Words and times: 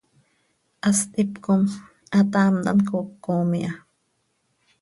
Hast 0.83 1.09
hipcom 1.19 1.61
hataamt 2.15 2.65
hant 2.69 2.85
cocom 2.89 3.51
iha. 3.59 3.73